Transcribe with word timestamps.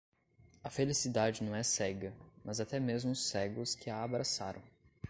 A 0.63 0.69
felicidade 0.71 1.43
não 1.43 1.55
é 1.55 1.61
cega, 1.61 2.11
mas 2.43 2.59
até 2.59 2.79
mesmo 2.79 3.11
os 3.11 3.23
cegos 3.27 3.75
que 3.75 3.87
a 3.87 4.01
abraçaram. 4.01 4.59